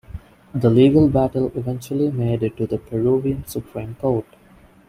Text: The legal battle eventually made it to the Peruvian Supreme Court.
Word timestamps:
The 0.55 0.71
legal 0.71 1.09
battle 1.09 1.51
eventually 1.53 2.09
made 2.09 2.41
it 2.41 2.57
to 2.57 2.65
the 2.65 2.79
Peruvian 2.79 3.45
Supreme 3.45 3.93
Court. 3.93 4.25